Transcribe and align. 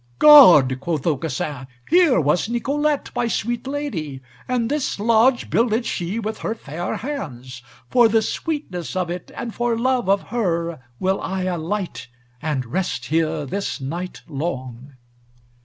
"God!" 0.17 0.79
quoth 0.79 1.05
Aucassin, 1.05 1.67
"here 1.87 2.19
was 2.19 2.49
Nicolete, 2.49 3.11
my 3.15 3.27
sweet 3.27 3.67
lady, 3.67 4.21
and 4.47 4.67
this 4.67 4.99
lodge 4.99 5.51
builded 5.51 5.85
she 5.85 6.17
with 6.17 6.39
her 6.39 6.55
fair 6.55 6.95
hands. 6.95 7.61
For 7.87 8.09
the 8.09 8.23
sweetness 8.23 8.95
of 8.95 9.11
it, 9.11 9.29
and 9.35 9.53
for 9.53 9.77
love 9.77 10.09
of 10.09 10.29
her, 10.29 10.79
will 10.99 11.21
I 11.21 11.43
alight, 11.43 12.07
and 12.41 12.65
rest 12.65 13.05
here 13.13 13.45
this 13.45 13.79
night 13.79 14.23
long." 14.27 14.93